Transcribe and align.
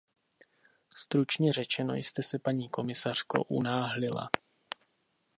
Stručně 0.95 1.53
řečeno 1.53 1.95
jste 1.95 2.23
se, 2.23 2.39
paní 2.39 2.69
komisařko, 2.69 3.43
unáhlila. 3.43 4.29